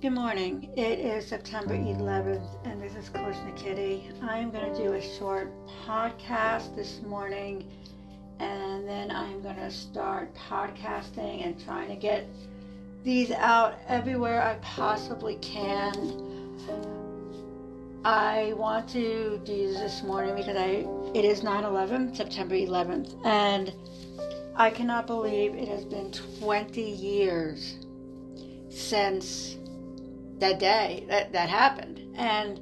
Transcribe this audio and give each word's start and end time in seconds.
Good 0.00 0.12
morning. 0.12 0.70
It 0.78 0.98
is 0.98 1.26
September 1.26 1.74
11th, 1.74 2.48
and 2.64 2.80
this 2.80 2.94
is 2.94 3.10
Kalishna 3.10 3.54
Kitty. 3.56 4.10
I 4.22 4.38
am 4.38 4.50
going 4.50 4.72
to 4.72 4.82
do 4.82 4.94
a 4.94 5.02
short 5.18 5.52
podcast 5.84 6.74
this 6.74 7.02
morning, 7.02 7.70
and 8.38 8.88
then 8.88 9.10
I'm 9.10 9.42
going 9.42 9.56
to 9.56 9.70
start 9.70 10.34
podcasting 10.34 11.44
and 11.44 11.62
trying 11.62 11.88
to 11.88 11.96
get 11.96 12.26
these 13.04 13.30
out 13.30 13.78
everywhere 13.88 14.40
I 14.40 14.54
possibly 14.62 15.34
can. 15.42 16.56
I 18.06 18.54
want 18.56 18.88
to 18.90 19.38
do 19.44 19.74
this 19.74 20.02
morning 20.02 20.34
because 20.34 20.56
I 20.56 20.86
it 21.14 21.24
is 21.24 21.42
9/11, 21.42 22.16
September 22.16 22.54
11th, 22.54 23.14
and 23.24 23.72
I 24.56 24.70
cannot 24.70 25.06
believe 25.06 25.54
it 25.54 25.68
has 25.68 25.84
been 25.84 26.12
20 26.40 26.82
years 26.82 27.76
since 28.68 29.56
that 30.38 30.58
day 30.58 31.04
that, 31.08 31.32
that 31.32 31.48
happened. 31.48 32.00
And 32.16 32.60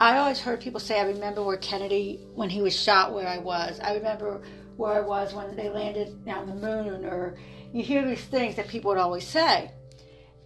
I 0.00 0.16
always 0.18 0.40
heard 0.40 0.60
people 0.60 0.80
say, 0.80 0.98
I 0.98 1.04
remember 1.04 1.42
where 1.44 1.58
Kennedy, 1.58 2.26
when 2.34 2.50
he 2.50 2.60
was 2.60 2.74
shot, 2.74 3.12
where 3.12 3.28
I 3.28 3.38
was. 3.38 3.78
I 3.80 3.94
remember 3.94 4.42
where 4.76 4.94
I 4.94 5.00
was 5.00 5.34
when 5.34 5.54
they 5.54 5.68
landed 5.68 6.16
on 6.26 6.46
the 6.46 6.54
moon, 6.54 7.04
or 7.04 7.36
you 7.72 7.82
hear 7.82 8.06
these 8.06 8.24
things 8.24 8.56
that 8.56 8.68
people 8.68 8.88
would 8.90 8.98
always 8.98 9.26
say. 9.26 9.70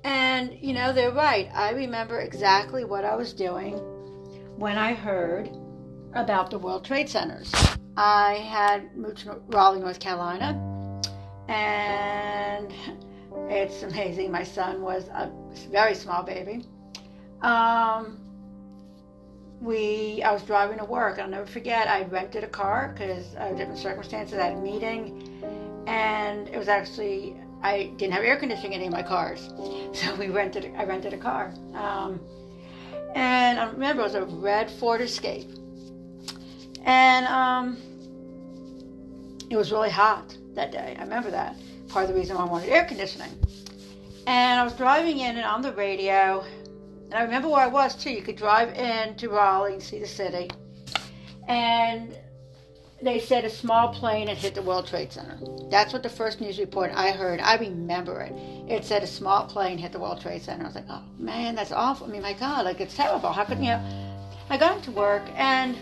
And, 0.04 0.56
you 0.60 0.74
know, 0.74 0.92
they're 0.92 1.10
right. 1.10 1.48
I 1.54 1.70
remember 1.70 2.20
exactly 2.20 2.84
what 2.84 3.04
I 3.04 3.16
was 3.16 3.32
doing 3.32 3.74
when 4.56 4.76
I 4.76 4.94
heard 4.94 5.50
about 6.16 6.50
the 6.50 6.58
World 6.58 6.84
Trade 6.84 7.08
Centers. 7.08 7.52
I 7.96 8.34
had 8.34 8.96
moved 8.96 9.18
to 9.18 9.40
Raleigh, 9.48 9.80
North 9.80 10.00
Carolina, 10.00 10.60
and 11.48 12.72
it's 13.48 13.82
amazing. 13.82 14.30
My 14.30 14.42
son 14.42 14.82
was 14.82 15.08
a 15.08 15.30
very 15.70 15.94
small 15.94 16.22
baby. 16.22 16.64
Um, 17.42 18.18
we, 19.60 20.22
I 20.22 20.32
was 20.32 20.42
driving 20.42 20.78
to 20.78 20.84
work. 20.84 21.18
I'll 21.18 21.28
never 21.28 21.46
forget. 21.46 21.88
I 21.88 22.04
rented 22.04 22.44
a 22.44 22.48
car 22.48 22.94
because 22.94 23.34
of 23.36 23.56
different 23.56 23.78
circumstances. 23.78 24.38
I 24.38 24.48
had 24.48 24.52
a 24.54 24.60
meeting, 24.60 25.42
and 25.86 26.48
it 26.48 26.58
was 26.58 26.68
actually 26.68 27.36
I 27.62 27.92
didn't 27.96 28.12
have 28.12 28.22
air 28.22 28.36
conditioning 28.36 28.72
in 28.72 28.80
any 28.80 28.86
of 28.88 28.92
my 28.92 29.02
cars, 29.02 29.48
so 29.92 30.14
we 30.16 30.28
rented. 30.28 30.72
I 30.76 30.84
rented 30.84 31.12
a 31.12 31.18
car, 31.18 31.54
um, 31.74 32.20
and 33.14 33.58
I 33.58 33.64
remember 33.64 34.02
it 34.02 34.04
was 34.04 34.14
a 34.14 34.24
red 34.24 34.70
Ford 34.70 35.00
Escape, 35.00 35.50
and 36.86 37.26
um, 37.26 37.76
it 39.50 39.56
was 39.56 39.70
really 39.70 39.90
hot 39.90 40.36
that 40.54 40.72
day. 40.72 40.96
I 40.98 41.02
remember 41.02 41.30
that 41.30 41.56
part 41.88 42.04
of 42.04 42.08
the 42.08 42.18
reason 42.18 42.36
why 42.36 42.42
I 42.42 42.46
wanted 42.46 42.68
air 42.68 42.84
conditioning. 42.84 43.30
And 44.26 44.60
I 44.60 44.64
was 44.64 44.72
driving 44.72 45.18
in 45.18 45.36
and 45.36 45.44
on 45.44 45.62
the 45.62 45.72
radio, 45.72 46.44
and 47.04 47.14
I 47.14 47.22
remember 47.22 47.48
where 47.48 47.60
I 47.60 47.68
was 47.68 47.94
too. 47.94 48.10
You 48.10 48.22
could 48.22 48.36
drive 48.36 48.72
in 48.74 49.14
to 49.16 49.28
Raleigh 49.28 49.74
and 49.74 49.82
see 49.82 50.00
the 50.00 50.06
city. 50.06 50.50
And 51.46 52.16
they 53.00 53.20
said 53.20 53.44
a 53.44 53.50
small 53.50 53.88
plane 53.88 54.26
had 54.26 54.36
hit 54.36 54.54
the 54.54 54.62
World 54.62 54.88
Trade 54.88 55.12
Center. 55.12 55.38
That's 55.70 55.92
what 55.92 56.02
the 56.02 56.08
first 56.08 56.40
news 56.40 56.58
report 56.58 56.90
I 56.94 57.12
heard. 57.12 57.40
I 57.40 57.56
remember 57.56 58.20
it. 58.22 58.32
It 58.68 58.84
said 58.84 59.02
a 59.04 59.06
small 59.06 59.46
plane 59.46 59.78
hit 59.78 59.92
the 59.92 60.00
World 60.00 60.20
Trade 60.20 60.42
Center. 60.42 60.64
I 60.64 60.66
was 60.66 60.74
like, 60.74 60.86
oh 60.88 61.04
man, 61.18 61.54
that's 61.54 61.72
awful. 61.72 62.08
I 62.08 62.10
mean, 62.10 62.22
my 62.22 62.32
God, 62.32 62.64
like 62.64 62.80
it's 62.80 62.96
terrible. 62.96 63.30
How 63.30 63.44
could 63.44 63.58
you 63.58 63.66
know? 63.66 64.12
I 64.50 64.56
got 64.56 64.76
into 64.78 64.90
work 64.90 65.22
and 65.36 65.76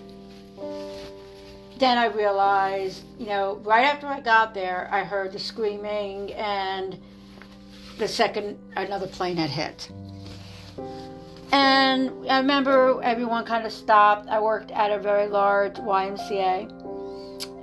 then 1.78 1.98
I 1.98 2.06
realized, 2.06 3.02
you 3.18 3.26
know, 3.26 3.60
right 3.64 3.84
after 3.84 4.06
I 4.06 4.20
got 4.20 4.54
there, 4.54 4.88
I 4.90 5.04
heard 5.04 5.32
the 5.32 5.38
screaming 5.38 6.32
and 6.34 6.98
the 7.98 8.08
second 8.08 8.58
another 8.76 9.06
plane 9.06 9.36
had 9.36 9.50
hit. 9.50 9.90
And 11.52 12.10
I 12.28 12.38
remember 12.38 13.00
everyone 13.02 13.44
kind 13.44 13.66
of 13.66 13.72
stopped. 13.72 14.28
I 14.28 14.40
worked 14.40 14.70
at 14.70 14.90
a 14.90 14.98
very 14.98 15.28
large 15.28 15.74
YMCA. 15.74 16.82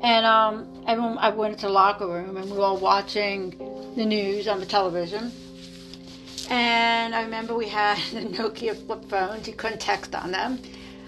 And 0.04 0.26
um, 0.26 0.84
everyone, 0.88 1.18
I 1.18 1.30
went 1.30 1.54
into 1.54 1.68
the 1.68 1.72
locker 1.74 2.08
room 2.08 2.38
and 2.38 2.50
we 2.50 2.58
were 2.58 2.64
all 2.64 2.78
watching 2.78 3.58
the 3.96 4.06
news 4.06 4.48
on 4.48 4.60
the 4.60 4.66
television. 4.66 5.32
And 6.50 7.16
I 7.16 7.24
remember 7.24 7.56
we 7.56 7.68
had 7.68 7.98
the 8.14 8.22
Nokia 8.22 8.76
flip 8.86 9.06
phones. 9.06 9.48
You 9.48 9.54
couldn't 9.54 9.80
text 9.80 10.16
on 10.16 10.32
them. 10.32 10.60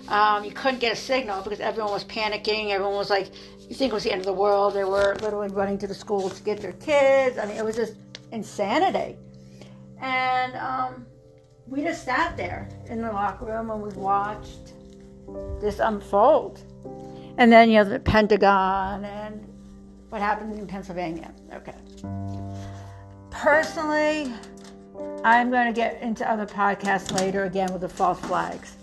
Um, 0.07 0.43
you 0.43 0.51
couldn't 0.51 0.79
get 0.79 0.93
a 0.93 0.95
signal 0.95 1.41
because 1.41 1.59
everyone 1.59 1.91
was 1.91 2.03
panicking. 2.03 2.69
Everyone 2.71 2.95
was 2.95 3.09
like, 3.09 3.31
you 3.69 3.75
think 3.75 3.91
it 3.91 3.93
was 3.93 4.03
the 4.03 4.11
end 4.11 4.19
of 4.19 4.25
the 4.25 4.33
world. 4.33 4.73
They 4.73 4.83
were 4.83 5.15
literally 5.21 5.47
running 5.47 5.77
to 5.79 5.87
the 5.87 5.93
schools 5.93 6.35
to 6.37 6.43
get 6.43 6.59
their 6.59 6.73
kids. 6.73 7.37
I 7.37 7.45
mean, 7.45 7.57
it 7.57 7.63
was 7.63 7.75
just 7.75 7.93
insanity. 8.31 9.17
And 10.01 10.55
um, 10.55 11.05
we 11.67 11.81
just 11.81 12.03
sat 12.03 12.35
there 12.35 12.67
in 12.87 13.01
the 13.01 13.11
locker 13.11 13.45
room 13.45 13.69
and 13.69 13.81
we 13.81 13.89
watched 13.89 14.73
this 15.61 15.79
unfold. 15.79 16.61
And 17.37 17.51
then, 17.51 17.69
you 17.69 17.77
know, 17.77 17.85
the 17.85 17.99
Pentagon 17.99 19.05
and 19.05 19.47
what 20.09 20.21
happened 20.21 20.59
in 20.59 20.67
Pennsylvania. 20.67 21.33
Okay. 21.53 21.73
Personally, 23.31 24.31
I'm 25.23 25.49
going 25.49 25.65
to 25.67 25.73
get 25.73 26.01
into 26.01 26.29
other 26.29 26.45
podcasts 26.45 27.17
later 27.17 27.45
again 27.45 27.71
with 27.71 27.81
the 27.81 27.89
false 27.89 28.19
flags 28.19 28.75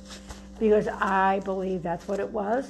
because 0.61 0.87
I 0.87 1.41
believe 1.41 1.83
that's 1.83 2.07
what 2.07 2.21
it 2.21 2.29
was. 2.29 2.69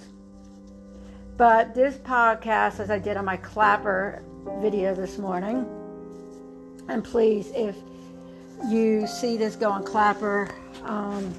But 1.36 1.74
this 1.74 1.96
podcast, 1.96 2.78
as 2.78 2.90
I 2.90 2.98
did 2.98 3.16
on 3.16 3.24
my 3.24 3.36
Clapper 3.36 4.22
video 4.60 4.94
this 4.94 5.18
morning, 5.18 5.66
and 6.88 7.04
please, 7.04 7.50
if 7.54 7.76
you 8.68 9.06
see 9.06 9.36
this 9.36 9.56
go 9.56 9.70
on 9.70 9.82
Clapper, 9.84 10.48
um, 10.84 11.34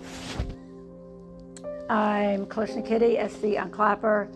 I'm 1.89 2.45
Kalishna 2.45 2.85
Kitty, 2.85 3.17
SC 3.29 3.59
on 3.59 3.71
Clapper. 3.71 4.29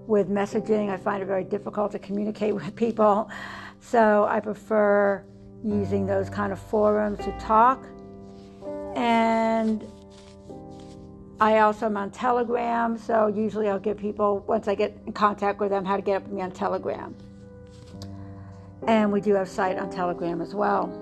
with 0.06 0.28
messaging. 0.28 0.90
I 0.90 0.96
find 0.96 1.22
it 1.22 1.26
very 1.26 1.44
difficult 1.44 1.92
to 1.92 1.98
communicate 1.98 2.54
with 2.60 2.74
people. 2.74 3.30
So 3.80 4.26
I 4.28 4.40
prefer 4.40 5.24
using 5.64 6.06
those 6.06 6.30
kind 6.30 6.52
of 6.52 6.58
forums 6.58 7.18
to 7.18 7.32
talk. 7.38 7.86
And 8.94 9.84
I 11.40 11.58
also 11.58 11.86
am 11.86 11.96
on 11.96 12.10
Telegram, 12.10 12.96
so 12.96 13.26
usually 13.26 13.68
I'll 13.68 13.80
give 13.80 13.96
people, 13.96 14.44
once 14.46 14.68
I 14.68 14.76
get 14.76 14.96
in 15.06 15.12
contact 15.12 15.58
with 15.58 15.70
them, 15.70 15.84
how 15.84 15.96
to 15.96 16.02
get 16.02 16.16
up 16.16 16.22
with 16.24 16.32
me 16.32 16.42
on 16.42 16.52
Telegram. 16.52 17.16
And 18.86 19.12
we 19.12 19.20
do 19.20 19.34
have 19.34 19.48
site 19.48 19.78
on 19.78 19.90
Telegram 19.90 20.40
as 20.40 20.54
well. 20.54 20.98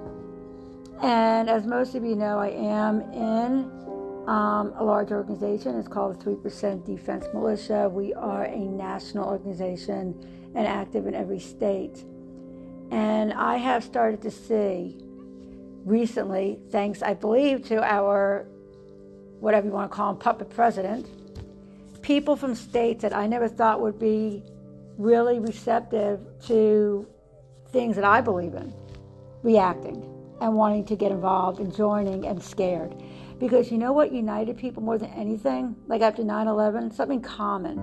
And 1.03 1.49
as 1.49 1.67
most 1.67 1.95
of 1.95 2.05
you 2.05 2.15
know, 2.15 2.39
I 2.39 2.49
am 2.49 3.01
in 3.13 3.81
um, 4.29 4.75
a 4.77 4.85
large 4.85 5.11
organization. 5.13 5.79
It's 5.79 5.89
called 5.89 6.21
the 6.21 6.31
3% 6.31 6.85
Defense 6.85 7.27
Militia. 7.33 7.89
We 7.89 8.13
are 8.15 8.45
a 8.45 8.59
national 8.59 9.27
organization 9.27 10.53
and 10.55 10.67
active 10.67 11.07
in 11.07 11.15
every 11.15 11.41
state. 11.41 12.05
And 12.91 13.33
I 13.33 13.57
have 13.57 13.83
started 13.83 14.21
to 14.23 14.31
see 14.31 14.99
recently, 15.85 16.59
thanks, 16.71 17.03
I 17.03 17.15
believe, 17.15 17.67
to 17.69 17.83
our, 17.83 18.47
whatever 19.39 19.69
you 19.69 19.73
want 19.73 19.91
to 19.91 19.97
call 19.97 20.11
him, 20.11 20.17
puppet 20.19 20.51
president, 20.51 21.07
people 22.03 22.37
from 22.37 22.55
states 22.55 23.03
that 23.03 23.17
I 23.17 23.27
never 23.27 23.49
thought 23.49 23.81
would 23.81 23.99
be 23.99 24.43
really 24.99 25.39
receptive 25.39 26.21
to 26.47 27.07
things 27.73 27.97
that 27.97 28.05
I 28.05 28.21
believe 28.21 28.55
in, 28.55 28.73
reacting 29.43 30.07
and 30.41 30.55
wanting 30.55 30.85
to 30.87 30.97
get 30.97 31.13
involved 31.13 31.61
and 31.61 31.75
joining 31.75 32.27
and 32.27 32.43
scared. 32.43 32.95
Because 33.39 33.71
you 33.71 33.79
know 33.79 33.93
what 33.93 34.13
united 34.13 34.57
people 34.57 34.83
more 34.83 34.99
than 34.99 35.11
anything? 35.11 35.77
Like 35.87 36.03
after 36.03 36.25
9 36.25 36.47
11? 36.47 36.93
Something 36.93 37.21
common. 37.21 37.79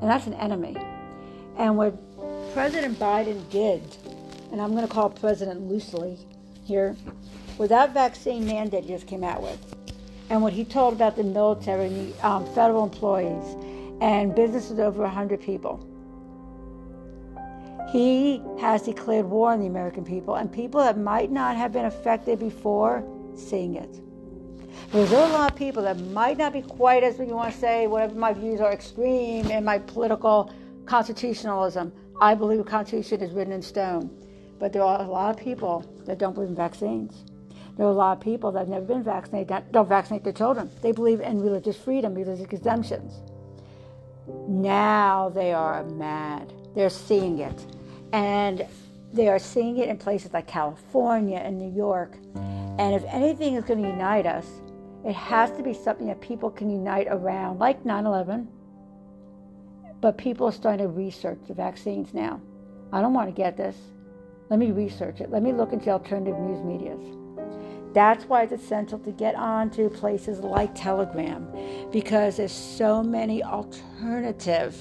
And 0.00 0.10
that's 0.10 0.26
an 0.26 0.34
enemy. 0.34 0.76
And 1.56 1.76
what 1.76 1.94
President 2.52 2.98
Biden 2.98 3.48
did, 3.50 3.82
and 4.50 4.60
I'm 4.60 4.72
going 4.72 4.86
to 4.86 4.92
call 4.92 5.10
President 5.10 5.62
loosely 5.62 6.18
here, 6.64 6.96
with 7.58 7.68
that 7.70 7.92
vaccine 7.92 8.46
mandate 8.46 8.86
just 8.86 9.06
came 9.06 9.22
out 9.22 9.42
with, 9.42 9.58
and 10.30 10.42
what 10.42 10.52
he 10.52 10.64
told 10.64 10.94
about 10.94 11.16
the 11.16 11.24
military, 11.24 11.86
and 11.86 12.14
the 12.14 12.26
um, 12.26 12.46
federal 12.54 12.84
employees, 12.84 13.56
and 14.00 14.34
businesses 14.34 14.78
over 14.78 15.02
100 15.02 15.40
people 15.42 15.86
he 17.90 18.40
has 18.60 18.82
declared 18.82 19.26
war 19.26 19.52
on 19.52 19.60
the 19.60 19.66
American 19.66 20.04
people 20.04 20.36
and 20.36 20.52
people 20.52 20.80
that 20.80 20.96
might 20.96 21.30
not 21.30 21.56
have 21.56 21.72
been 21.72 21.86
affected 21.86 22.38
before 22.38 23.04
seeing 23.34 23.74
it. 23.74 24.00
There's 24.92 25.10
a 25.10 25.28
lot 25.28 25.50
of 25.52 25.56
people 25.56 25.82
that 25.82 25.98
might 25.98 26.38
not 26.38 26.52
be 26.52 26.62
quite 26.62 27.02
as 27.02 27.18
you 27.18 27.26
want 27.26 27.52
to 27.52 27.58
say, 27.58 27.86
whatever 27.86 28.14
my 28.14 28.32
views 28.32 28.60
are 28.60 28.72
extreme 28.72 29.50
in 29.50 29.64
my 29.64 29.78
political 29.78 30.52
constitutionalism. 30.86 31.92
I 32.20 32.34
believe 32.34 32.58
the 32.58 32.64
Constitution 32.64 33.22
is 33.22 33.32
written 33.32 33.52
in 33.52 33.62
stone. 33.62 34.10
But 34.58 34.72
there 34.72 34.82
are 34.82 35.00
a 35.00 35.06
lot 35.06 35.30
of 35.30 35.42
people 35.42 35.84
that 36.06 36.18
don't 36.18 36.34
believe 36.34 36.50
in 36.50 36.56
vaccines. 36.56 37.24
There 37.76 37.86
are 37.86 37.90
a 37.90 37.94
lot 37.94 38.18
of 38.18 38.22
people 38.22 38.52
that 38.52 38.60
have 38.60 38.68
never 38.68 38.84
been 38.84 39.02
vaccinated 39.02 39.48
that 39.48 39.72
don't 39.72 39.88
vaccinate 39.88 40.22
their 40.22 40.32
children. 40.32 40.70
They 40.82 40.92
believe 40.92 41.20
in 41.20 41.40
religious 41.40 41.76
freedom, 41.76 42.14
religious 42.14 42.52
exemptions. 42.52 43.14
Now 44.48 45.30
they 45.30 45.52
are 45.52 45.82
mad. 45.84 46.52
They're 46.74 46.90
seeing 46.90 47.38
it. 47.38 47.64
And 48.12 48.66
they 49.12 49.28
are 49.28 49.38
seeing 49.38 49.78
it 49.78 49.88
in 49.88 49.98
places 49.98 50.32
like 50.32 50.46
California 50.46 51.38
and 51.38 51.58
New 51.58 51.74
York. 51.74 52.16
And 52.34 52.94
if 52.94 53.04
anything 53.08 53.54
is 53.54 53.64
going 53.64 53.82
to 53.82 53.88
unite 53.88 54.26
us, 54.26 54.46
it 55.04 55.14
has 55.14 55.50
to 55.52 55.62
be 55.62 55.72
something 55.72 56.06
that 56.06 56.20
people 56.20 56.50
can 56.50 56.70
unite 56.70 57.06
around, 57.10 57.58
like 57.58 57.84
9 57.84 58.06
11. 58.06 58.48
But 60.00 60.16
people 60.16 60.46
are 60.46 60.52
starting 60.52 60.86
to 60.86 60.92
research 60.92 61.38
the 61.46 61.54
vaccines 61.54 62.14
now. 62.14 62.40
I 62.92 63.00
don't 63.00 63.14
want 63.14 63.28
to 63.28 63.34
get 63.34 63.56
this. 63.56 63.76
Let 64.48 64.58
me 64.58 64.72
research 64.72 65.20
it. 65.20 65.30
Let 65.30 65.42
me 65.42 65.52
look 65.52 65.72
into 65.72 65.90
alternative 65.90 66.38
news 66.38 66.62
medias. 66.64 67.00
That's 67.92 68.24
why 68.24 68.42
it's 68.42 68.52
essential 68.52 68.98
to 69.00 69.10
get 69.10 69.34
onto 69.34 69.88
places 69.90 70.40
like 70.40 70.74
Telegram 70.74 71.48
because 71.90 72.36
there's 72.36 72.52
so 72.52 73.02
many 73.02 73.42
alternative, 73.42 74.76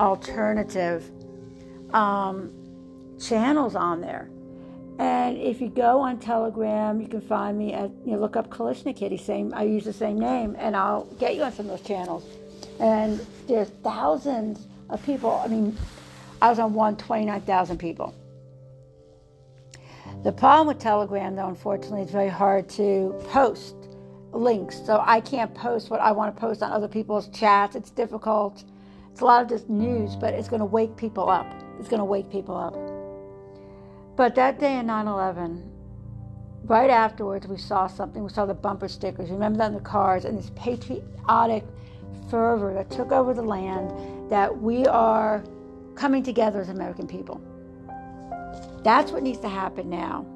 alternative 0.00 1.10
um, 1.92 2.52
channels 3.20 3.74
on 3.74 4.00
there. 4.00 4.30
And 4.98 5.36
if 5.36 5.60
you 5.60 5.68
go 5.68 6.00
on 6.00 6.18
Telegram, 6.18 7.00
you 7.00 7.08
can 7.08 7.20
find 7.20 7.58
me 7.58 7.74
at 7.74 7.90
you 8.04 8.12
know, 8.12 8.18
look 8.18 8.36
up 8.36 8.48
Kalishna 8.48 8.96
Kitty. 8.96 9.18
Same, 9.18 9.52
I 9.54 9.64
use 9.64 9.84
the 9.84 9.92
same 9.92 10.18
name, 10.18 10.56
and 10.58 10.74
I'll 10.74 11.04
get 11.18 11.36
you 11.36 11.42
on 11.42 11.52
some 11.52 11.66
of 11.66 11.78
those 11.78 11.86
channels. 11.86 12.24
And 12.80 13.24
there's 13.46 13.68
thousands 13.82 14.66
of 14.88 15.04
people. 15.04 15.40
I 15.44 15.48
mean, 15.48 15.76
I 16.40 16.48
was 16.48 16.58
on 16.58 16.72
one, 16.72 16.96
29,000 16.96 17.78
people. 17.78 18.14
The 20.22 20.32
problem 20.32 20.68
with 20.68 20.78
Telegram, 20.78 21.36
though, 21.36 21.48
unfortunately, 21.48 22.02
it's 22.02 22.12
very 22.12 22.28
hard 22.28 22.68
to 22.70 23.14
post 23.28 23.74
links. 24.32 24.80
So 24.84 25.02
I 25.04 25.20
can't 25.20 25.54
post 25.54 25.90
what 25.90 26.00
I 26.00 26.12
want 26.12 26.34
to 26.34 26.40
post 26.40 26.62
on 26.62 26.72
other 26.72 26.88
people's 26.88 27.28
chats. 27.28 27.76
It's 27.76 27.90
difficult. 27.90 28.64
It's 29.12 29.20
a 29.20 29.24
lot 29.24 29.42
of 29.42 29.48
just 29.48 29.68
news, 29.68 30.16
but 30.16 30.34
it's 30.34 30.48
going 30.48 30.60
to 30.60 30.66
wake 30.66 30.96
people 30.96 31.28
up. 31.28 31.46
It's 31.78 31.88
going 31.88 32.00
to 32.00 32.04
wake 32.04 32.30
people 32.30 32.56
up. 32.56 32.74
But 34.16 34.34
that 34.36 34.58
day 34.58 34.78
in 34.78 34.86
9 34.86 35.06
11, 35.06 35.70
right 36.64 36.90
afterwards, 36.90 37.46
we 37.46 37.58
saw 37.58 37.86
something. 37.86 38.22
We 38.24 38.30
saw 38.30 38.46
the 38.46 38.54
bumper 38.54 38.88
stickers. 38.88 39.30
Remember 39.30 39.58
that 39.58 39.68
in 39.68 39.74
the 39.74 39.80
cars 39.80 40.24
and 40.24 40.38
this 40.38 40.50
patriotic 40.56 41.64
fervor 42.30 42.72
that 42.74 42.90
took 42.90 43.12
over 43.12 43.34
the 43.34 43.42
land 43.42 44.30
that 44.30 44.56
we 44.60 44.86
are 44.86 45.44
coming 45.94 46.22
together 46.22 46.60
as 46.60 46.68
American 46.68 47.06
people. 47.06 47.40
That's 48.82 49.12
what 49.12 49.22
needs 49.22 49.38
to 49.40 49.48
happen 49.48 49.90
now 49.90 50.26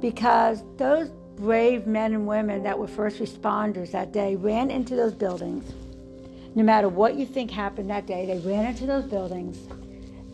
because 0.00 0.62
those 0.76 1.10
brave 1.36 1.86
men 1.86 2.14
and 2.14 2.26
women 2.26 2.62
that 2.62 2.78
were 2.78 2.86
first 2.86 3.18
responders 3.18 3.90
that 3.92 4.12
day 4.12 4.36
ran 4.36 4.70
into 4.70 4.94
those 4.94 5.12
buildings. 5.12 5.72
No 6.54 6.62
matter 6.62 6.88
what 6.88 7.16
you 7.16 7.26
think 7.26 7.50
happened 7.50 7.90
that 7.90 8.06
day, 8.06 8.26
they 8.26 8.38
ran 8.38 8.64
into 8.64 8.86
those 8.86 9.04
buildings. 9.04 9.58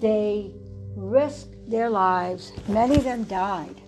They 0.02 0.50
risked 0.96 1.70
their 1.70 1.88
lives. 1.88 2.52
Many 2.66 2.96
of 2.96 3.04
them 3.04 3.22
died 3.22 3.80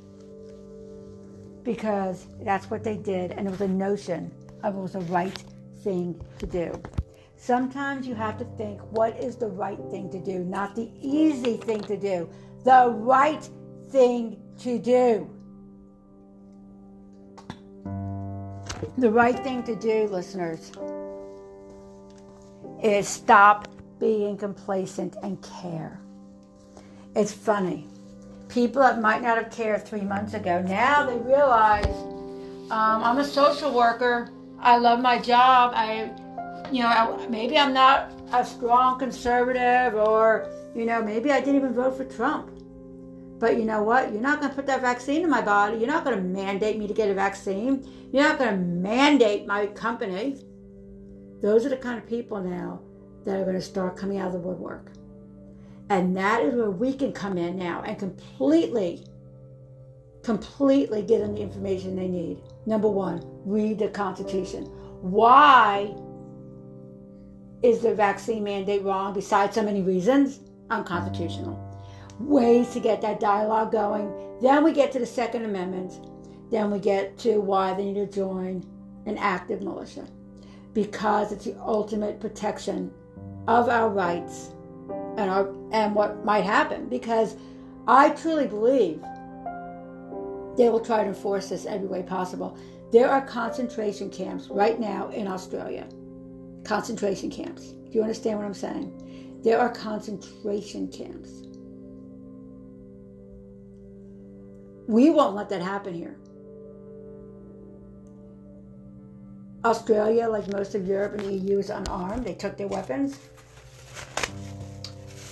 because 1.65 2.29
that's 2.43 2.71
what 2.71 2.85
they 2.85 2.97
did, 2.97 3.33
and 3.33 3.49
it 3.49 3.51
was 3.51 3.63
a 3.63 3.69
notion 3.69 4.31
of 4.63 4.77
it 4.77 4.79
was 4.79 4.93
the 4.93 5.01
right 5.01 5.43
thing 5.83 6.25
to 6.39 6.47
do. 6.47 6.81
Sometimes 7.37 8.07
you 8.07 8.15
have 8.15 8.39
to 8.39 8.45
think 8.57 8.81
what 8.93 9.19
is 9.19 9.35
the 9.35 9.49
right 9.49 9.81
thing 9.91 10.09
to 10.11 10.21
do, 10.21 10.45
not 10.45 10.77
the 10.77 10.89
easy 11.01 11.57
thing 11.57 11.81
to 11.83 11.97
do, 11.97 12.31
the 12.65 12.91
right 12.91 13.51
thing 13.91 14.41
to 14.61 14.79
do. 14.79 15.29
The 18.99 19.11
right 19.11 19.39
thing 19.41 19.65
to 19.65 19.75
do, 19.75 20.07
listeners, 20.13 20.71
is 22.81 23.09
stop 23.09 23.67
being 23.99 24.37
complacent 24.37 25.17
and 25.25 25.43
care. 25.43 26.01
It's 27.17 27.33
funny. 27.33 27.87
People 28.49 28.83
that 28.83 29.01
might 29.01 29.23
not 29.23 29.39
have 29.39 29.53
cared 29.53 29.87
three 29.87 30.01
months 30.01 30.35
ago, 30.35 30.63
now 30.63 31.07
they 31.07 31.17
realize 31.19 31.87
um, 32.71 33.03
I'm 33.03 33.19
a 33.19 33.25
social 33.25 33.73
worker. 33.73 34.31
I 34.59 34.79
love 34.79 35.01
my 35.01 35.21
job. 35.21 35.73
I, 35.75 36.11
you 36.73 36.83
know, 36.83 37.27
maybe 37.31 37.57
I'm 37.57 37.73
not 37.73 38.11
a 38.33 38.45
strong 38.45 38.99
conservative, 38.99 39.95
or 39.95 40.51
you 40.75 40.87
know, 40.87 41.03
maybe 41.03 41.31
I 41.31 41.39
didn't 41.39 41.57
even 41.57 41.73
vote 41.73 41.97
for 41.97 42.05
Trump. 42.05 42.51
But 43.39 43.59
you 43.59 43.65
know 43.65 43.83
what? 43.83 44.13
You're 44.13 44.23
not 44.23 44.41
going 44.41 44.51
to 44.51 44.57
put 44.57 44.67
that 44.67 44.81
vaccine 44.81 45.23
in 45.23 45.31
my 45.31 45.43
body. 45.43 45.79
You're 45.79 45.87
not 45.87 46.05
going 46.05 46.17
to 46.17 46.23
mandate 46.23 46.79
me 46.79 46.89
to 46.89 46.95
get 46.95 47.11
a 47.11 47.15
vaccine. 47.15 47.87
You're 48.13 48.23
not 48.25 48.39
going 48.39 48.51
to 48.51 48.57
mandate 48.57 49.47
my 49.47 49.67
company. 49.67 50.43
Those 51.43 51.67
are 51.67 51.69
the 51.69 51.77
kind 51.77 51.99
of 51.99 52.09
people 52.09 52.41
now 52.41 52.81
that 53.25 53.39
are 53.39 53.45
going 53.45 53.57
to 53.57 53.63
start 53.63 53.97
coming 53.97 54.19
out 54.19 54.29
of 54.29 54.33
the 54.33 54.39
woodwork. 54.39 54.91
And 55.91 56.17
that 56.17 56.43
is 56.43 56.55
where 56.55 56.71
we 56.71 56.95
can 56.95 57.13
come 57.13 57.37
in 57.37 57.57
now 57.59 57.83
and 57.83 57.99
completely, 57.99 59.05
completely 60.23 61.03
get 61.03 61.21
them 61.21 61.35
the 61.35 61.43
information 61.43 61.95
they 61.95 62.09
need. 62.09 62.41
Number 62.67 62.89
one, 62.89 63.23
read 63.45 63.79
the 63.79 63.89
Constitution. 63.89 64.65
Why 65.03 65.95
is 67.63 67.81
the 67.81 67.95
vaccine 67.95 68.45
mandate 68.45 68.83
wrong 68.83 69.13
besides 69.13 69.55
so 69.55 69.63
many 69.63 69.83
reasons? 69.83 70.41
Unconstitutional. 70.71 71.61
Ways 72.19 72.71
to 72.71 72.81
get 72.81 73.03
that 73.03 73.21
dialogue 73.21 73.73
going. 73.73 74.39
Then 74.41 74.65
we 74.65 74.73
get 74.73 74.93
to 74.93 74.99
the 74.99 75.07
Second 75.07 75.45
Amendment. 75.45 76.01
Then 76.51 76.71
we 76.71 76.79
get 76.79 77.19
to 77.19 77.39
why 77.39 77.75
they 77.75 77.85
need 77.85 77.95
to 77.95 78.07
join 78.07 78.65
an 79.05 79.19
active 79.19 79.61
militia. 79.61 80.07
Because 80.73 81.33
it's 81.33 81.45
the 81.45 81.57
ultimate 81.61 82.21
protection 82.21 82.91
of 83.47 83.69
our 83.69 83.91
rights 83.91 84.54
and 85.17 85.31
our 85.31 85.55
and 85.73 85.95
what 85.95 86.25
might 86.25 86.45
happen 86.45 86.89
because 86.89 87.37
I 87.87 88.11
truly 88.11 88.47
believe 88.47 89.01
they 90.57 90.69
will 90.69 90.81
try 90.81 91.03
to 91.03 91.09
enforce 91.09 91.49
this 91.49 91.67
every 91.67 91.89
way 91.89 92.03
possible. 92.03 92.57
There 92.93 93.09
are 93.11 93.21
concentration 93.21 94.09
camps 94.11 94.49
right 94.49 94.79
now 94.79 95.09
in 95.09 95.27
Australia. 95.27 95.87
Concentration 96.65 97.31
camps. 97.31 97.73
Do 97.73 97.91
you 97.93 98.03
understand 98.03 98.39
what 98.39 98.47
I'm 98.47 98.55
saying? 98.55 99.41
There 99.43 99.59
are 99.59 99.69
concentration 99.69 100.89
camps. 100.89 101.31
We 104.87 105.11
won't 105.11 105.35
let 105.35 105.49
that 105.49 105.63
happen 105.63 105.93
here. 105.93 106.17
Australia, 109.65 110.29
like 110.29 110.47
most 110.53 110.75
of 110.75 110.87
Europe 110.87 111.15
and 111.15 111.27
the 111.27 111.35
EU, 111.35 111.59
is 111.59 111.71
unarmed. 111.71 112.25
They 112.25 112.35
took 112.35 112.57
their 112.57 112.69
weapons 112.69 113.19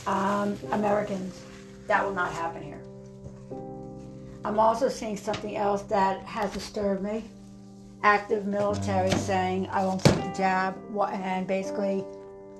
um, 0.07 0.59
Americans, 0.73 1.41
that 1.87 2.05
will 2.05 2.15
not 2.15 2.33
happen 2.33 2.63
here. 2.63 2.81
I'm 4.45 4.59
also 4.59 4.89
seeing 4.89 5.17
something 5.17 5.57
else 5.57 5.83
that 5.83 6.23
has 6.25 6.53
disturbed 6.53 7.03
me. 7.03 7.25
Active 8.03 8.47
military 8.47 9.13
saying, 9.13 9.69
I 9.71 9.85
won't 9.85 10.03
take 10.03 10.17
the 10.17 10.35
jab, 10.37 10.77
and 11.13 11.47
basically 11.47 12.05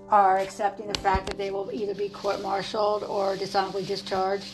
are 0.09 0.39
accepting 0.39 0.87
the 0.87 0.99
fact 1.01 1.27
that 1.27 1.39
they 1.39 1.51
will 1.51 1.71
either 1.73 1.95
be 1.95 2.09
court 2.09 2.41
martialed 2.43 3.03
or 3.03 3.35
dishonorably 3.35 3.85
discharged. 3.85 4.45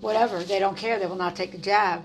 Whatever, 0.00 0.44
they 0.44 0.58
don't 0.58 0.76
care, 0.76 0.98
they 0.98 1.06
will 1.06 1.16
not 1.16 1.34
take 1.34 1.52
the 1.52 1.58
jab. 1.58 2.04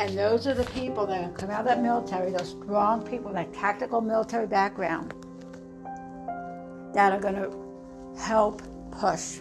And 0.00 0.16
those 0.18 0.46
are 0.46 0.54
the 0.54 0.64
people 0.64 1.06
that 1.06 1.34
come 1.36 1.50
out 1.50 1.60
of 1.60 1.66
that 1.66 1.80
military, 1.80 2.30
those 2.30 2.50
strong 2.50 3.06
people, 3.06 3.32
that 3.32 3.54
tactical 3.54 4.00
military 4.00 4.46
background, 4.46 5.14
that 6.94 7.12
are 7.12 7.20
going 7.20 7.36
to 7.36 8.20
help 8.20 8.60
push. 8.98 9.38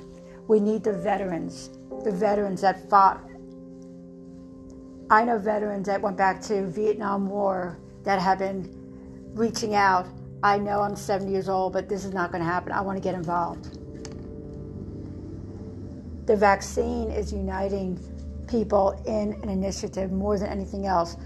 We 0.48 0.60
need 0.60 0.84
the 0.84 0.94
veterans, 0.94 1.70
the 2.04 2.12
veterans 2.12 2.62
that 2.62 2.90
fought. 2.90 3.22
I 5.10 5.24
know 5.24 5.40
veterans 5.40 5.88
that 5.88 6.02
went 6.02 6.18
back 6.18 6.42
to 6.44 6.68
Vietnam 6.68 7.28
War 7.28 7.80
that 8.04 8.20
have 8.20 8.40
been 8.40 8.70
reaching 9.34 9.76
out. 9.76 10.08
I 10.44 10.58
know 10.58 10.82
I'm 10.82 10.96
70 10.96 11.32
years 11.32 11.50
old, 11.50 11.74
but 11.74 11.90
this 11.90 12.06
is 12.06 12.14
not 12.14 12.32
going 12.32 12.44
to 12.44 12.50
happen. 12.50 12.72
I 12.72 12.82
want 12.82 12.98
to 12.98 13.04
get 13.04 13.16
involved. 13.16 13.78
The 16.28 16.36
vaccine 16.36 17.10
is 17.10 17.32
uniting 17.32 18.00
people 18.48 19.02
in 19.06 19.34
an 19.44 19.50
initiative 19.50 20.12
more 20.12 20.38
than 20.38 20.50
anything 20.50 20.86
else. 20.86 21.18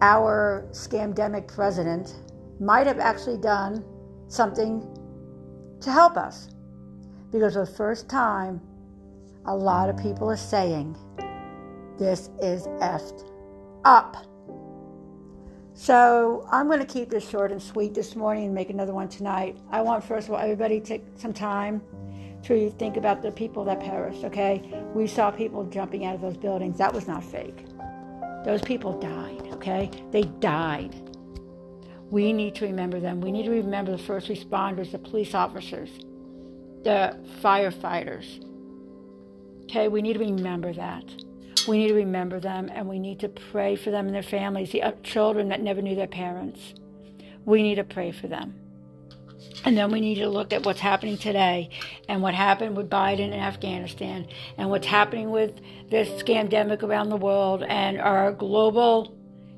Our 0.00 0.66
scamdemic 0.70 1.48
president 1.48 2.14
might 2.60 2.86
have 2.86 2.98
actually 2.98 3.38
done 3.38 3.84
something 4.28 4.86
to 5.80 5.90
help 5.90 6.16
us. 6.16 6.53
Because 7.34 7.54
for 7.54 7.64
the 7.64 7.72
first 7.72 8.08
time, 8.08 8.60
a 9.46 9.56
lot 9.56 9.90
of 9.90 9.96
people 9.96 10.30
are 10.30 10.36
saying, 10.36 10.96
this 11.98 12.30
is 12.40 12.68
effed 12.78 13.28
up. 13.84 14.16
So 15.72 16.46
I'm 16.52 16.68
going 16.68 16.78
to 16.78 16.86
keep 16.86 17.10
this 17.10 17.28
short 17.28 17.50
and 17.50 17.60
sweet 17.60 17.92
this 17.92 18.14
morning 18.14 18.44
and 18.44 18.54
make 18.54 18.70
another 18.70 18.94
one 18.94 19.08
tonight. 19.08 19.58
I 19.72 19.80
want, 19.80 20.04
first 20.04 20.28
of 20.28 20.34
all, 20.34 20.38
everybody 20.38 20.78
to 20.78 20.86
take 20.86 21.02
some 21.16 21.32
time 21.32 21.82
to 22.44 22.70
think 22.70 22.96
about 22.96 23.20
the 23.20 23.32
people 23.32 23.64
that 23.64 23.80
perished, 23.80 24.22
okay? 24.22 24.62
We 24.94 25.08
saw 25.08 25.32
people 25.32 25.64
jumping 25.64 26.04
out 26.04 26.14
of 26.14 26.20
those 26.20 26.36
buildings. 26.36 26.78
That 26.78 26.94
was 26.94 27.08
not 27.08 27.24
fake. 27.24 27.66
Those 28.44 28.62
people 28.62 28.96
died, 29.00 29.48
okay? 29.54 29.90
They 30.12 30.22
died. 30.22 30.94
We 32.12 32.32
need 32.32 32.54
to 32.54 32.66
remember 32.66 33.00
them. 33.00 33.20
We 33.20 33.32
need 33.32 33.46
to 33.46 33.50
remember 33.50 33.90
the 33.90 33.98
first 33.98 34.28
responders, 34.28 34.92
the 34.92 35.00
police 35.00 35.34
officers, 35.34 35.90
the 36.84 37.16
firefighters. 37.42 38.44
Okay, 39.64 39.88
we 39.88 40.02
need 40.02 40.14
to 40.14 40.18
remember 40.20 40.72
that. 40.72 41.04
We 41.66 41.78
need 41.78 41.88
to 41.88 41.94
remember 41.94 42.40
them 42.40 42.70
and 42.72 42.88
we 42.88 42.98
need 42.98 43.20
to 43.20 43.28
pray 43.28 43.76
for 43.76 43.90
them 43.90 44.06
and 44.06 44.14
their 44.14 44.22
families, 44.22 44.72
the 44.72 44.94
children 45.02 45.48
that 45.48 45.62
never 45.62 45.80
knew 45.80 45.96
their 45.96 46.06
parents. 46.06 46.74
We 47.44 47.62
need 47.62 47.76
to 47.76 47.84
pray 47.84 48.12
for 48.12 48.28
them. 48.28 48.60
And 49.64 49.76
then 49.76 49.90
we 49.90 50.00
need 50.00 50.16
to 50.16 50.28
look 50.28 50.52
at 50.52 50.64
what's 50.64 50.80
happening 50.80 51.16
today 51.16 51.70
and 52.08 52.22
what 52.22 52.34
happened 52.34 52.76
with 52.76 52.90
Biden 52.90 53.32
in 53.32 53.34
Afghanistan 53.34 54.26
and 54.58 54.68
what's 54.68 54.86
happening 54.86 55.30
with 55.30 55.58
this 55.90 56.08
scandemic 56.22 56.82
around 56.82 57.08
the 57.08 57.16
world 57.16 57.62
and 57.62 57.98
our 58.00 58.32
global 58.32 59.04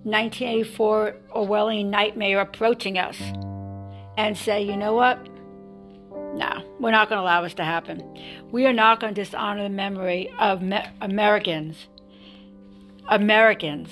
1984 0.05 1.17
Orwellian 1.35 1.87
nightmare 1.87 2.41
approaching 2.41 2.99
us 2.99 3.17
and 4.17 4.39
say, 4.39 4.63
you 4.63 4.77
know 4.77 4.95
what? 4.95 5.19
No, 6.37 6.63
we're 6.79 6.91
not 6.91 7.09
going 7.09 7.17
to 7.17 7.23
allow 7.23 7.41
this 7.41 7.55
to 7.55 7.65
happen. 7.65 8.03
We 8.53 8.67
are 8.67 8.73
not 8.73 9.01
going 9.01 9.15
to 9.15 9.25
dishonor 9.25 9.63
the 9.63 9.71
memory 9.71 10.31
of 10.39 10.61
me- 10.61 10.85
Americans, 11.01 11.89
Americans 13.09 13.89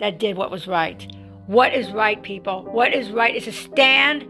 that 0.00 0.18
did 0.18 0.36
what 0.36 0.50
was 0.50 0.66
right. 0.66 1.06
What 1.46 1.72
is 1.72 1.92
right, 1.92 2.20
people? 2.20 2.64
What 2.64 2.92
is 2.92 3.10
right 3.10 3.36
is 3.36 3.44
to 3.44 3.52
stand 3.52 4.26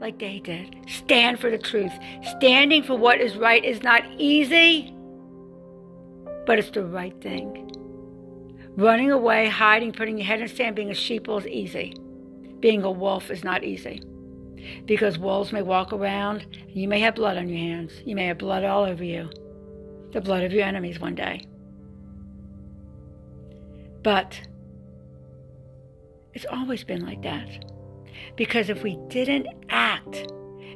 like 0.00 0.18
they 0.18 0.40
did. 0.40 0.74
Stand 0.88 1.38
for 1.38 1.48
the 1.48 1.58
truth. 1.58 1.92
Standing 2.38 2.82
for 2.82 2.96
what 2.98 3.20
is 3.20 3.36
right 3.36 3.64
is 3.64 3.84
not 3.84 4.02
easy, 4.18 4.92
but 6.44 6.58
it's 6.58 6.70
the 6.70 6.84
right 6.84 7.14
thing. 7.20 7.68
Running 8.76 9.12
away, 9.12 9.48
hiding, 9.48 9.92
putting 9.92 10.18
your 10.18 10.26
head 10.26 10.40
in 10.40 10.48
the 10.48 10.54
sand, 10.54 10.74
being 10.74 10.90
a 10.90 10.94
sheeple 10.94 11.38
is 11.38 11.46
easy. 11.46 11.94
Being 12.58 12.82
a 12.82 12.90
wolf 12.90 13.30
is 13.30 13.44
not 13.44 13.62
easy. 13.62 14.02
Because 14.86 15.18
wolves 15.18 15.52
may 15.52 15.62
walk 15.62 15.92
around, 15.92 16.46
and 16.52 16.70
you 16.70 16.88
may 16.88 17.00
have 17.00 17.14
blood 17.14 17.36
on 17.36 17.48
your 17.48 17.58
hands. 17.58 17.92
You 18.04 18.14
may 18.14 18.26
have 18.26 18.38
blood 18.38 18.64
all 18.64 18.84
over 18.84 19.04
you. 19.04 19.30
The 20.12 20.20
blood 20.20 20.42
of 20.42 20.52
your 20.52 20.64
enemies 20.64 21.00
one 21.00 21.14
day. 21.14 21.42
But 24.02 24.40
it's 26.34 26.46
always 26.50 26.84
been 26.84 27.04
like 27.04 27.22
that. 27.22 27.64
Because 28.36 28.70
if 28.70 28.82
we 28.82 28.98
didn't 29.08 29.48
act 29.68 30.32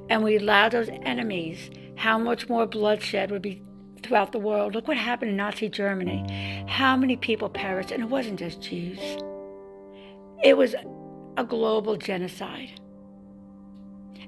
and 0.09 0.23
we 0.23 0.37
allowed 0.37 0.73
those 0.73 0.91
enemies, 1.03 1.71
how 1.97 2.19
much 2.19 2.49
more 2.49 2.67
bloodshed 2.67 3.31
would 3.31 3.43
be 3.43 3.63
throughout 4.03 4.33
the 4.33 4.39
world? 4.39 4.75
Look 4.75 4.89
what 4.89 4.97
happened 4.97 5.31
in 5.31 5.37
Nazi 5.37 5.69
Germany. 5.69 6.65
How 6.69 6.97
many 6.97 7.17
people 7.17 7.49
perished? 7.49 7.91
And 7.91 8.03
it 8.03 8.11
wasn't 8.11 8.39
just 8.39 8.61
Jews, 8.61 8.99
it 10.43 10.57
was 10.57 10.75
a 11.37 11.45
global 11.45 11.97
genocide. 11.97 12.81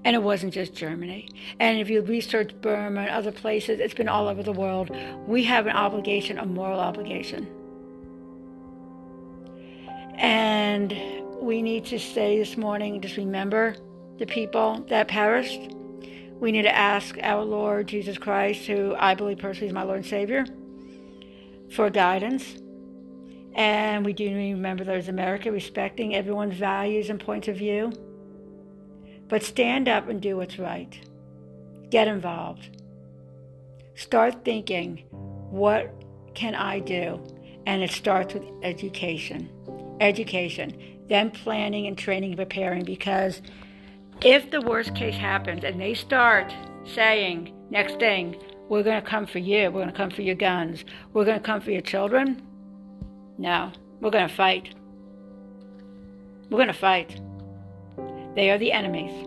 And 0.06 0.14
it 0.14 0.22
wasn't 0.22 0.54
just 0.54 0.72
Germany. 0.72 1.28
And 1.58 1.80
if 1.80 1.90
you 1.90 2.00
research 2.00 2.52
Burma 2.60 3.00
and 3.00 3.10
other 3.10 3.32
places, 3.32 3.80
it's 3.80 3.92
been 3.92 4.08
all 4.08 4.28
over 4.28 4.40
the 4.40 4.52
world. 4.52 4.96
We 5.26 5.42
have 5.42 5.66
an 5.66 5.72
obligation, 5.72 6.38
a 6.38 6.46
moral 6.46 6.78
obligation. 6.78 7.48
And 10.14 10.94
we 11.40 11.60
need 11.60 11.86
to 11.86 11.98
say 11.98 12.38
this 12.38 12.56
morning 12.56 13.00
just 13.00 13.16
remember 13.16 13.74
the 14.18 14.26
people 14.26 14.86
that 14.90 15.08
perished. 15.08 15.72
We 16.38 16.52
need 16.52 16.62
to 16.62 16.76
ask 16.76 17.18
our 17.20 17.42
Lord 17.42 17.88
Jesus 17.88 18.16
Christ, 18.16 18.64
who 18.68 18.94
I 18.96 19.14
believe 19.14 19.38
personally 19.38 19.66
is 19.66 19.72
my 19.72 19.82
Lord 19.82 19.96
and 19.96 20.06
Savior, 20.06 20.46
for 21.72 21.90
guidance. 21.90 22.58
And 23.56 24.04
we 24.04 24.12
do 24.12 24.32
remember 24.32 24.84
there's 24.84 25.08
America 25.08 25.50
respecting 25.50 26.14
everyone's 26.14 26.54
values 26.54 27.10
and 27.10 27.18
points 27.18 27.48
of 27.48 27.56
view. 27.56 27.92
But 29.28 29.42
stand 29.42 29.88
up 29.88 30.08
and 30.08 30.20
do 30.20 30.36
what's 30.36 30.58
right. 30.58 30.98
Get 31.90 32.08
involved. 32.08 32.82
Start 33.94 34.44
thinking, 34.44 35.04
what 35.50 35.92
can 36.34 36.54
I 36.54 36.80
do? 36.80 37.20
And 37.66 37.82
it 37.82 37.90
starts 37.90 38.34
with 38.34 38.44
education. 38.62 39.50
Education 40.00 40.96
then 41.08 41.30
planning 41.30 41.86
and 41.86 41.96
training 41.96 42.30
and 42.30 42.38
preparing 42.38 42.84
because 42.84 43.42
if 44.22 44.50
the 44.50 44.60
worst 44.60 44.94
case 44.94 45.14
happens 45.14 45.64
and 45.64 45.80
they 45.80 45.94
start 45.94 46.52
saying 46.84 47.52
next 47.70 47.98
thing 47.98 48.36
we're 48.68 48.82
going 48.82 49.00
to 49.00 49.08
come 49.08 49.26
for 49.26 49.38
you 49.38 49.70
we're 49.70 49.82
going 49.82 49.88
to 49.88 49.96
come 49.96 50.10
for 50.10 50.22
your 50.22 50.34
guns 50.34 50.84
we're 51.12 51.24
going 51.24 51.38
to 51.38 51.44
come 51.44 51.60
for 51.60 51.70
your 51.70 51.82
children 51.82 52.42
no 53.38 53.70
we're 54.00 54.10
going 54.10 54.28
to 54.28 54.34
fight 54.34 54.74
we're 56.50 56.58
going 56.58 56.68
to 56.68 56.72
fight 56.72 57.20
they 58.36 58.50
are 58.50 58.58
the 58.58 58.72
enemies 58.72 59.26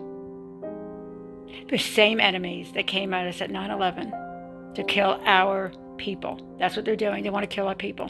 the 1.68 1.78
same 1.78 2.18
enemies 2.18 2.72
that 2.72 2.86
came 2.86 3.12
at 3.12 3.26
us 3.26 3.40
at 3.40 3.50
9-11 3.50 4.74
to 4.74 4.82
kill 4.84 5.20
our 5.24 5.70
people 5.98 6.40
that's 6.58 6.76
what 6.76 6.84
they're 6.84 6.96
doing 6.96 7.22
they 7.22 7.30
want 7.30 7.48
to 7.48 7.54
kill 7.54 7.68
our 7.68 7.74
people 7.74 8.08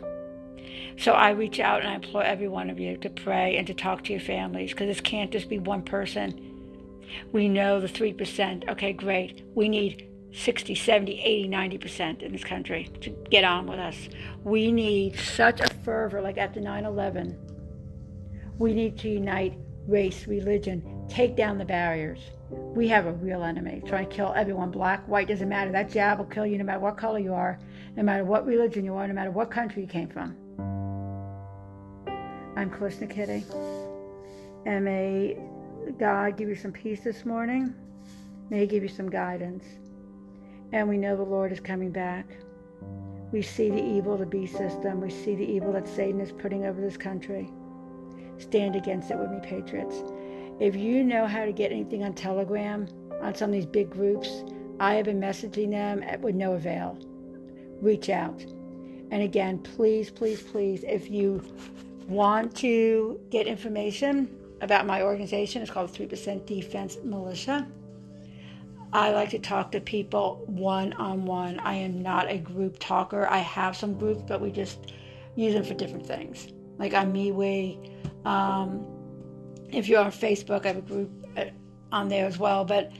so 1.00 1.12
I 1.12 1.30
reach 1.30 1.60
out 1.60 1.80
and 1.80 1.88
I 1.88 1.94
implore 1.94 2.22
every 2.22 2.48
one 2.48 2.68
of 2.70 2.78
you 2.78 2.96
to 2.98 3.10
pray 3.10 3.56
and 3.56 3.66
to 3.66 3.74
talk 3.74 4.04
to 4.04 4.12
your 4.12 4.20
families 4.20 4.72
because 4.72 4.86
this 4.86 5.00
can't 5.00 5.30
just 5.30 5.48
be 5.48 5.58
one 5.58 5.82
person. 5.82 6.46
We 7.32 7.48
know 7.48 7.80
the 7.80 7.88
3%. 7.88 8.68
Okay, 8.68 8.92
great. 8.92 9.42
We 9.54 9.68
need 9.68 10.08
60, 10.32 10.74
70, 10.74 11.20
80, 11.20 11.48
90% 11.48 12.22
in 12.22 12.32
this 12.32 12.44
country 12.44 12.88
to 13.00 13.10
get 13.30 13.44
on 13.44 13.66
with 13.66 13.78
us. 13.78 13.96
We 14.44 14.70
need 14.70 15.16
such 15.16 15.60
a 15.60 15.72
fervor 15.82 16.20
like 16.20 16.38
after 16.38 16.60
9 16.60 16.84
11. 16.84 17.36
We 18.58 18.74
need 18.74 18.98
to 18.98 19.08
unite 19.08 19.58
race, 19.90 20.26
religion, 20.26 21.06
take 21.08 21.36
down 21.36 21.58
the 21.58 21.64
barriers. 21.64 22.20
We 22.50 22.88
have 22.88 23.06
a 23.06 23.12
real 23.12 23.42
enemy 23.42 23.82
trying 23.86 24.08
to 24.08 24.14
kill 24.14 24.32
everyone. 24.34 24.70
Black, 24.70 25.06
white, 25.08 25.28
doesn't 25.28 25.48
matter. 25.48 25.72
That 25.72 25.90
jab 25.90 26.18
will 26.18 26.26
kill 26.26 26.46
you 26.46 26.58
no 26.58 26.64
matter 26.64 26.80
what 26.80 26.96
color 26.96 27.18
you 27.18 27.34
are, 27.34 27.58
no 27.96 28.02
matter 28.02 28.24
what 28.24 28.46
religion 28.46 28.84
you 28.84 28.94
are, 28.94 29.06
no 29.06 29.14
matter 29.14 29.30
what 29.30 29.50
country 29.50 29.82
you 29.82 29.88
came 29.88 30.08
from. 30.08 30.36
I'm 32.56 32.70
Kalishna 32.70 33.08
Kitty. 33.08 33.44
And 34.66 34.84
may 34.84 35.36
God 35.98 36.36
give 36.36 36.48
you 36.48 36.54
some 36.54 36.72
peace 36.72 37.00
this 37.02 37.24
morning. 37.24 37.74
May 38.50 38.60
He 38.60 38.66
give 38.66 38.82
you 38.82 38.88
some 38.88 39.10
guidance. 39.10 39.64
And 40.72 40.88
we 40.88 40.96
know 40.96 41.16
the 41.16 41.22
Lord 41.22 41.52
is 41.52 41.60
coming 41.60 41.90
back. 41.90 42.26
We 43.32 43.42
see 43.42 43.70
the 43.70 43.82
evil, 43.82 44.16
the 44.16 44.26
beast 44.26 44.56
system. 44.56 45.00
We 45.00 45.10
see 45.10 45.34
the 45.36 45.44
evil 45.44 45.72
that 45.72 45.88
Satan 45.88 46.20
is 46.20 46.32
putting 46.32 46.64
over 46.66 46.80
this 46.80 46.96
country. 46.96 47.48
Stand 48.40 48.74
against 48.74 49.10
it 49.10 49.18
with 49.18 49.30
me, 49.30 49.38
patriots. 49.42 50.02
If 50.58 50.74
you 50.74 51.04
know 51.04 51.26
how 51.26 51.44
to 51.44 51.52
get 51.52 51.72
anything 51.72 52.02
on 52.04 52.14
Telegram, 52.14 52.88
on 53.22 53.34
some 53.34 53.50
of 53.50 53.54
these 53.54 53.66
big 53.66 53.90
groups, 53.90 54.42
I 54.80 54.94
have 54.94 55.04
been 55.04 55.20
messaging 55.20 55.70
them 55.70 56.02
with 56.22 56.34
no 56.34 56.54
avail. 56.54 56.98
Reach 57.80 58.08
out. 58.08 58.42
And 59.10 59.22
again, 59.22 59.58
please, 59.58 60.10
please, 60.10 60.42
please, 60.42 60.84
if 60.84 61.10
you 61.10 61.42
want 62.08 62.56
to 62.56 63.20
get 63.30 63.46
information 63.46 64.36
about 64.60 64.86
my 64.86 65.02
organization, 65.02 65.62
it's 65.62 65.70
called 65.70 65.92
3% 65.92 66.46
Defense 66.46 66.98
Militia. 67.04 67.66
I 68.92 69.10
like 69.12 69.30
to 69.30 69.38
talk 69.38 69.70
to 69.72 69.80
people 69.80 70.42
one 70.46 70.92
on 70.94 71.24
one. 71.24 71.60
I 71.60 71.74
am 71.74 72.02
not 72.02 72.28
a 72.28 72.38
group 72.38 72.78
talker. 72.80 73.28
I 73.28 73.38
have 73.38 73.76
some 73.76 73.98
groups, 73.98 74.22
but 74.26 74.40
we 74.40 74.50
just 74.50 74.92
use 75.36 75.54
them 75.54 75.64
for 75.64 75.74
different 75.74 76.06
things. 76.06 76.48
Like 76.78 76.94
on 76.94 77.12
MeWe. 77.12 77.78
Um, 78.24 78.86
if 79.70 79.88
you're 79.88 80.00
on 80.00 80.10
Facebook, 80.10 80.64
I 80.64 80.68
have 80.68 80.78
a 80.78 80.82
group 80.82 81.10
uh, 81.36 81.44
on 81.92 82.08
there 82.08 82.26
as 82.26 82.38
well. 82.38 82.64
But 82.64 82.92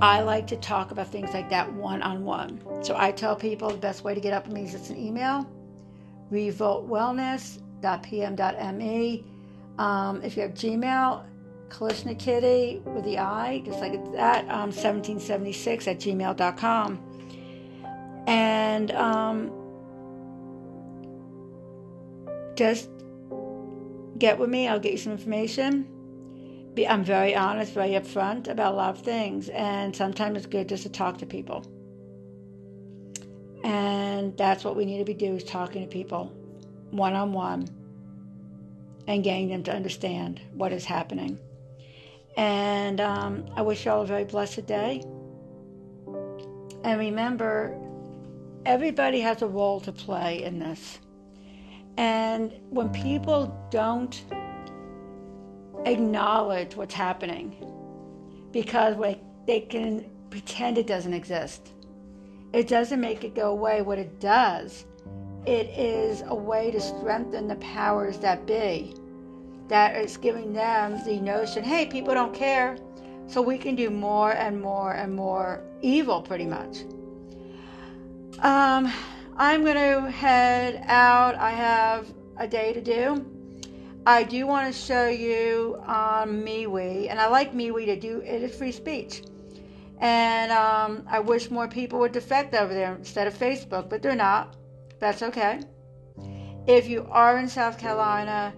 I 0.00 0.22
like 0.22 0.46
to 0.48 0.56
talk 0.56 0.90
about 0.90 1.08
things 1.08 1.32
like 1.32 1.48
that 1.50 1.72
one 1.72 2.02
on 2.02 2.24
one. 2.24 2.60
So 2.82 2.96
I 2.96 3.12
tell 3.12 3.36
people 3.36 3.70
the 3.70 3.76
best 3.76 4.04
way 4.04 4.14
to 4.14 4.20
get 4.20 4.32
up 4.32 4.46
with 4.46 4.54
me 4.54 4.64
is 4.64 4.74
it's 4.74 4.90
an 4.90 4.98
email, 4.98 5.48
revolt 6.30 6.88
wellness 6.88 7.60
pm.me. 8.02 9.24
Um, 9.78 10.22
if 10.22 10.36
you 10.36 10.42
have 10.42 10.52
Gmail, 10.52 11.24
Kalishna 11.68 12.18
Kitty 12.18 12.82
with 12.84 13.04
the 13.04 13.18
I, 13.18 13.62
just 13.64 13.80
like 13.80 13.92
that, 14.12 14.44
um, 14.44 14.70
1776 14.70 15.86
at 15.86 15.98
gmail.com. 15.98 17.04
And 18.26 18.90
um, 18.92 19.52
just 22.56 22.90
get 24.18 24.38
with 24.38 24.50
me, 24.50 24.68
I'll 24.68 24.80
get 24.80 24.92
you 24.92 24.98
some 24.98 25.12
information. 25.12 25.86
Be, 26.74 26.86
I'm 26.86 27.04
very 27.04 27.34
honest, 27.34 27.72
very 27.72 27.90
upfront 27.90 28.48
about 28.48 28.74
a 28.74 28.76
lot 28.76 28.96
of 28.96 29.02
things, 29.02 29.48
and 29.48 29.94
sometimes 29.94 30.36
it's 30.38 30.46
good 30.46 30.68
just 30.68 30.82
to 30.84 30.88
talk 30.88 31.18
to 31.18 31.26
people. 31.26 31.64
And 33.64 34.36
that's 34.36 34.64
what 34.64 34.76
we 34.76 34.84
need 34.84 34.98
to 34.98 35.04
be 35.04 35.14
doing 35.14 35.36
is 35.36 35.44
talking 35.44 35.82
to 35.82 35.88
people 35.88 36.32
one 36.90 37.14
on 37.14 37.32
one 37.32 37.68
and 39.06 39.24
getting 39.24 39.48
them 39.48 39.62
to 39.64 39.72
understand 39.72 40.40
what 40.52 40.72
is 40.72 40.84
happening. 40.84 41.38
And 42.36 43.00
um, 43.00 43.46
I 43.56 43.62
wish 43.62 43.84
you 43.84 43.90
all 43.90 44.02
a 44.02 44.06
very 44.06 44.24
blessed 44.24 44.66
day. 44.66 45.02
And 46.84 46.98
remember, 46.98 47.76
everybody 48.64 49.20
has 49.20 49.42
a 49.42 49.48
role 49.48 49.80
to 49.80 49.92
play 49.92 50.44
in 50.44 50.58
this. 50.58 51.00
And 51.98 52.52
when 52.70 52.90
people 52.90 53.68
don't 53.70 54.24
acknowledge 55.84 56.76
what's 56.76 56.94
happening, 56.94 57.56
because 58.52 58.94
they 59.46 59.60
can 59.62 60.08
pretend 60.30 60.78
it 60.78 60.86
doesn't 60.86 61.12
exist, 61.12 61.72
it 62.52 62.68
doesn't 62.68 63.00
make 63.00 63.24
it 63.24 63.34
go 63.34 63.50
away. 63.50 63.82
What 63.82 63.98
it 63.98 64.20
does, 64.20 64.86
it 65.44 65.66
is 65.76 66.22
a 66.28 66.34
way 66.34 66.70
to 66.70 66.80
strengthen 66.80 67.48
the 67.48 67.56
powers 67.56 68.18
that 68.18 68.46
be. 68.46 68.94
That 69.66 69.96
is 69.96 70.16
giving 70.16 70.52
them 70.52 71.04
the 71.04 71.20
notion, 71.20 71.64
hey, 71.64 71.84
people 71.86 72.14
don't 72.14 72.32
care, 72.32 72.78
so 73.26 73.42
we 73.42 73.58
can 73.58 73.74
do 73.74 73.90
more 73.90 74.32
and 74.32 74.60
more 74.60 74.92
and 74.92 75.16
more 75.16 75.64
evil, 75.82 76.22
pretty 76.22 76.46
much. 76.46 76.84
Um, 78.38 78.90
I'm 79.40 79.62
going 79.62 79.76
to 79.76 80.10
head 80.10 80.82
out. 80.88 81.36
I 81.36 81.50
have 81.50 82.12
a 82.38 82.48
day 82.48 82.72
to 82.72 82.80
do. 82.80 83.24
I 84.04 84.24
do 84.24 84.48
want 84.48 84.72
to 84.72 84.78
show 84.78 85.06
you 85.06 85.80
on 85.86 86.28
um, 86.28 86.44
MeWe, 86.44 87.08
and 87.08 87.20
I 87.20 87.28
like 87.28 87.54
MeWe 87.54 87.86
to 87.86 88.00
do 88.00 88.20
it 88.20 88.42
is 88.42 88.56
free 88.56 88.72
speech. 88.72 89.22
And 90.00 90.50
um, 90.50 91.04
I 91.08 91.20
wish 91.20 91.50
more 91.52 91.68
people 91.68 92.00
would 92.00 92.10
defect 92.10 92.52
over 92.54 92.74
there 92.74 92.96
instead 92.96 93.28
of 93.28 93.34
Facebook, 93.34 93.88
but 93.88 94.02
they're 94.02 94.16
not. 94.16 94.56
That's 94.98 95.22
okay. 95.22 95.60
If 96.66 96.88
you 96.88 97.06
are 97.08 97.38
in 97.38 97.48
South 97.48 97.78
Carolina, 97.78 98.52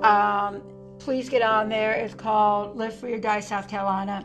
um, 0.00 0.62
please 0.98 1.28
get 1.28 1.42
on 1.42 1.68
there. 1.68 1.92
It's 1.92 2.14
called 2.14 2.78
Live 2.78 2.98
Free 2.98 3.12
or 3.12 3.18
Die 3.18 3.40
South 3.40 3.68
Carolina. 3.68 4.24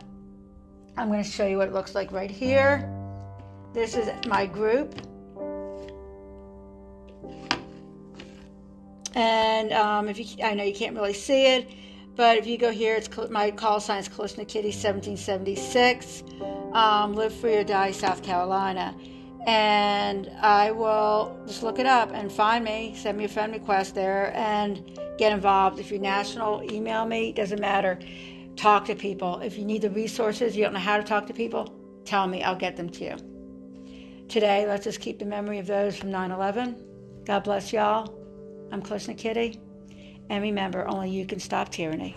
I'm 0.96 1.08
going 1.08 1.22
to 1.22 1.30
show 1.30 1.46
you 1.46 1.58
what 1.58 1.68
it 1.68 1.74
looks 1.74 1.94
like 1.94 2.12
right 2.12 2.30
here. 2.30 2.90
This 3.74 3.94
is 3.94 4.08
my 4.26 4.46
group. 4.46 5.11
And 9.14 9.72
um, 9.72 10.08
if 10.08 10.18
you, 10.18 10.44
I 10.44 10.54
know 10.54 10.64
you 10.64 10.74
can't 10.74 10.94
really 10.94 11.12
see 11.12 11.46
it, 11.46 11.70
but 12.14 12.36
if 12.36 12.46
you 12.46 12.58
go 12.58 12.70
here, 12.70 12.96
it's 12.96 13.08
my 13.30 13.50
call 13.50 13.80
sign 13.80 13.98
is 13.98 14.08
Kalishna 14.08 14.46
Kitty 14.46 14.68
1776. 14.68 16.24
Um, 16.72 17.14
live 17.14 17.34
free 17.34 17.56
or 17.56 17.64
die, 17.64 17.90
South 17.90 18.22
Carolina. 18.22 18.94
And 19.46 20.30
I 20.40 20.70
will 20.70 21.36
just 21.46 21.62
look 21.62 21.78
it 21.78 21.86
up 21.86 22.10
and 22.12 22.30
find 22.30 22.64
me, 22.64 22.94
send 22.96 23.18
me 23.18 23.24
a 23.24 23.28
friend 23.28 23.52
request 23.52 23.94
there, 23.94 24.32
and 24.36 24.98
get 25.18 25.32
involved. 25.32 25.78
If 25.78 25.90
you're 25.90 26.00
national, 26.00 26.62
email 26.70 27.04
me, 27.06 27.32
doesn't 27.32 27.60
matter. 27.60 27.98
Talk 28.56 28.84
to 28.86 28.94
people. 28.94 29.40
If 29.40 29.58
you 29.58 29.64
need 29.64 29.82
the 29.82 29.90
resources, 29.90 30.56
you 30.56 30.64
don't 30.64 30.74
know 30.74 30.78
how 30.78 30.96
to 30.96 31.02
talk 31.02 31.26
to 31.26 31.34
people, 31.34 31.74
tell 32.04 32.26
me, 32.26 32.42
I'll 32.42 32.56
get 32.56 32.76
them 32.76 32.88
to 32.90 33.04
you. 33.04 34.26
Today, 34.28 34.66
let's 34.66 34.84
just 34.84 35.00
keep 35.00 35.18
the 35.18 35.24
memory 35.24 35.58
of 35.58 35.66
those 35.66 35.96
from 35.96 36.10
9 36.10 36.30
11. 36.30 37.24
God 37.24 37.44
bless 37.44 37.72
y'all. 37.72 38.21
I'm 38.72 38.82
Kalishna 38.82 39.16
Kitty. 39.18 39.60
And 40.30 40.42
remember, 40.42 40.88
only 40.88 41.10
you 41.10 41.26
can 41.26 41.38
stop 41.38 41.68
tyranny. 41.68 42.16